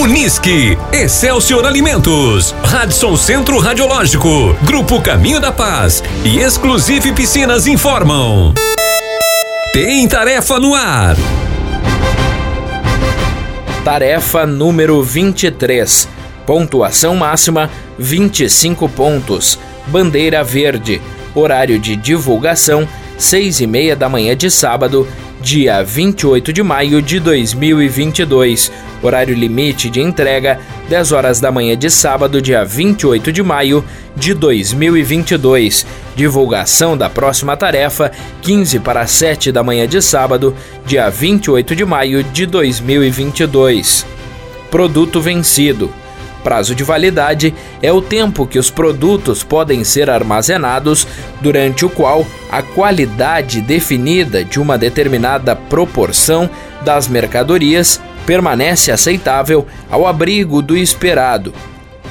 Unisque, 0.00 0.78
Excelsior 0.94 1.66
Alimentos, 1.66 2.54
Radisson 2.64 3.18
Centro 3.18 3.58
Radiológico, 3.58 4.56
Grupo 4.62 4.98
Caminho 5.02 5.38
da 5.38 5.52
Paz 5.52 6.02
e 6.24 6.38
Exclusive 6.38 7.12
Piscinas 7.12 7.66
informam. 7.66 8.54
Tem 9.74 10.08
tarefa 10.08 10.58
no 10.58 10.74
ar. 10.74 11.16
Tarefa 13.84 14.46
número 14.46 15.02
23. 15.02 16.08
Pontuação 16.46 17.14
máxima 17.14 17.70
25 17.98 18.88
pontos. 18.88 19.58
Bandeira 19.88 20.42
verde. 20.42 20.98
Horário 21.34 21.78
de 21.78 21.94
divulgação 21.94 22.88
6 23.18 23.60
e 23.60 23.66
meia 23.66 23.94
da 23.94 24.08
manhã 24.08 24.34
de 24.34 24.50
sábado 24.50 25.06
dia 25.40 25.82
28 25.82 26.52
de 26.52 26.62
maio 26.62 27.00
de 27.00 27.18
2022. 27.18 28.70
Horário 29.02 29.34
limite 29.34 29.88
de 29.88 30.00
entrega: 30.00 30.60
10 30.88 31.12
horas 31.12 31.40
da 31.40 31.50
manhã 31.50 31.76
de 31.76 31.90
sábado, 31.90 32.42
dia 32.42 32.64
28 32.64 33.32
de 33.32 33.42
maio 33.42 33.84
de 34.14 34.34
2022. 34.34 35.86
Divulgação 36.14 36.96
da 36.96 37.08
próxima 37.08 37.56
tarefa: 37.56 38.12
15 38.42 38.80
para 38.80 39.06
7 39.06 39.50
da 39.50 39.62
manhã 39.62 39.88
de 39.88 40.02
sábado, 40.02 40.54
dia 40.84 41.08
28 41.08 41.74
de 41.74 41.84
maio 41.84 42.22
de 42.22 42.44
2022. 42.46 44.06
Produto 44.70 45.20
vencido. 45.20 45.90
Prazo 46.44 46.74
de 46.74 46.82
validade 46.82 47.54
é 47.82 47.92
o 47.92 48.00
tempo 48.00 48.46
que 48.46 48.58
os 48.58 48.70
produtos 48.70 49.42
podem 49.42 49.84
ser 49.84 50.08
armazenados, 50.08 51.06
durante 51.40 51.84
o 51.84 51.90
qual 51.90 52.26
a 52.50 52.62
qualidade 52.62 53.60
definida 53.60 54.44
de 54.44 54.58
uma 54.60 54.76
determinada 54.76 55.54
proporção 55.54 56.50
das 56.84 57.06
mercadorias 57.06 58.00
permanece 58.26 58.90
aceitável 58.90 59.66
ao 59.88 60.06
abrigo 60.06 60.60
do 60.60 60.76
esperado 60.76 61.54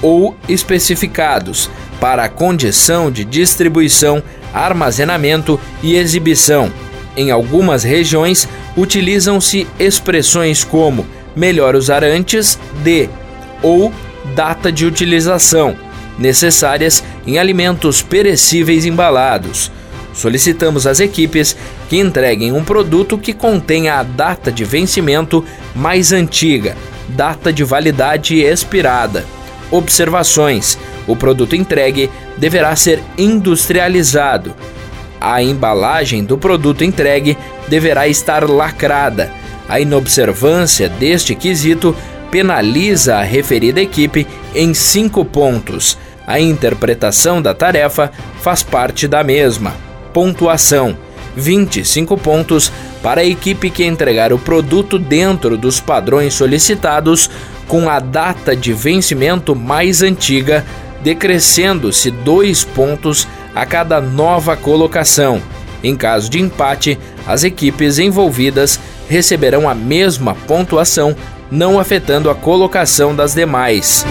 ou 0.00 0.36
especificados 0.48 1.68
para 2.00 2.24
a 2.24 2.28
condição 2.28 3.10
de 3.10 3.24
distribuição, 3.24 4.22
armazenamento 4.54 5.60
e 5.82 5.96
exibição. 5.96 6.72
Em 7.16 7.32
algumas 7.32 7.82
regiões, 7.82 8.48
utilizam-se 8.76 9.66
expressões 9.78 10.62
como 10.62 11.04
melhor 11.34 11.74
usar 11.74 12.04
antes 12.04 12.58
de 12.84 13.08
ou 13.60 13.92
data 14.36 14.70
de 14.70 14.86
utilização, 14.86 15.76
necessárias 16.16 17.02
em 17.26 17.38
alimentos 17.38 18.02
perecíveis 18.02 18.84
embalados. 18.84 19.72
Solicitamos 20.18 20.84
às 20.84 20.98
equipes 20.98 21.56
que 21.88 21.96
entreguem 21.96 22.50
um 22.50 22.64
produto 22.64 23.16
que 23.16 23.32
contenha 23.32 23.94
a 23.94 24.02
data 24.02 24.50
de 24.50 24.64
vencimento 24.64 25.44
mais 25.76 26.10
antiga, 26.10 26.76
data 27.10 27.52
de 27.52 27.62
validade 27.62 28.40
expirada. 28.40 29.24
Observações: 29.70 30.76
o 31.06 31.14
produto 31.14 31.54
entregue 31.54 32.10
deverá 32.36 32.74
ser 32.74 33.00
industrializado. 33.16 34.56
A 35.20 35.40
embalagem 35.40 36.24
do 36.24 36.36
produto 36.36 36.82
entregue 36.82 37.38
deverá 37.68 38.08
estar 38.08 38.42
lacrada. 38.50 39.30
A 39.68 39.78
inobservância 39.78 40.88
deste 40.88 41.36
quesito 41.36 41.94
penaliza 42.28 43.18
a 43.18 43.22
referida 43.22 43.80
equipe 43.80 44.26
em 44.52 44.74
cinco 44.74 45.24
pontos. 45.24 45.96
A 46.26 46.40
interpretação 46.40 47.40
da 47.40 47.54
tarefa 47.54 48.10
faz 48.40 48.64
parte 48.64 49.06
da 49.06 49.22
mesma. 49.22 49.87
Pontuação: 50.18 50.98
25 51.36 52.16
pontos 52.16 52.72
para 53.00 53.20
a 53.20 53.24
equipe 53.24 53.70
que 53.70 53.84
entregar 53.84 54.32
o 54.32 54.38
produto 54.38 54.98
dentro 54.98 55.56
dos 55.56 55.78
padrões 55.78 56.34
solicitados 56.34 57.30
com 57.68 57.88
a 57.88 58.00
data 58.00 58.56
de 58.56 58.72
vencimento 58.72 59.54
mais 59.54 60.02
antiga, 60.02 60.66
decrescendo-se 61.04 62.10
dois 62.10 62.64
pontos 62.64 63.28
a 63.54 63.64
cada 63.64 64.00
nova 64.00 64.56
colocação. 64.56 65.40
Em 65.84 65.94
caso 65.94 66.28
de 66.28 66.40
empate, 66.40 66.98
as 67.24 67.44
equipes 67.44 68.00
envolvidas 68.00 68.80
receberão 69.08 69.68
a 69.68 69.74
mesma 69.74 70.34
pontuação 70.34 71.14
não 71.48 71.78
afetando 71.78 72.28
a 72.28 72.34
colocação 72.34 73.14
das 73.14 73.34
demais. 73.34 74.04